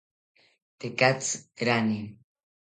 Tekatzi 0.79 1.35
rane 1.65 2.01